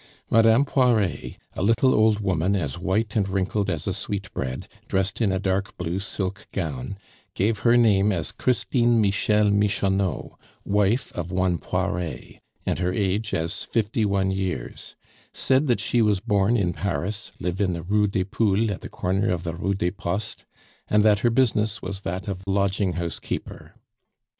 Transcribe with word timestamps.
Madame 0.31 0.65
Poiret, 0.65 1.37
a 1.53 1.61
little 1.61 1.93
old 1.93 2.21
woman 2.21 2.55
as 2.55 2.79
white 2.79 3.15
and 3.15 3.29
wrinkled 3.29 3.69
as 3.69 3.85
a 3.87 3.93
sweetbread, 3.93 4.67
dressed 4.87 5.21
in 5.21 5.31
a 5.31 5.37
dark 5.37 5.77
blue 5.77 5.99
silk 5.99 6.47
gown, 6.51 6.97
gave 7.35 7.59
her 7.59 7.77
name 7.77 8.11
as 8.11 8.31
Christine 8.31 8.99
Michelle 8.99 9.51
Michonneau, 9.51 10.39
wife 10.65 11.11
of 11.11 11.31
one 11.31 11.59
Poiret, 11.59 12.39
and 12.65 12.79
her 12.79 12.91
age 12.91 13.35
as 13.35 13.63
fifty 13.63 14.03
one 14.03 14.31
years, 14.31 14.95
said 15.33 15.67
that 15.67 15.79
she 15.79 16.01
was 16.01 16.19
born 16.19 16.57
in 16.57 16.73
Paris, 16.73 17.31
lived 17.39 17.61
in 17.61 17.73
the 17.73 17.83
Rue 17.83 18.07
des 18.07 18.25
Poules 18.25 18.71
at 18.71 18.81
the 18.81 18.89
corner 18.89 19.29
of 19.29 19.43
the 19.43 19.53
Rue 19.53 19.75
des 19.75 19.91
Postes, 19.91 20.45
and 20.87 21.03
that 21.03 21.19
her 21.19 21.29
business 21.29 21.79
was 21.83 22.01
that 22.01 22.27
of 22.27 22.41
lodging 22.47 22.93
house 22.93 23.19
keeper. 23.19 23.75